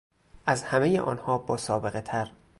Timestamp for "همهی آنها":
0.63-1.37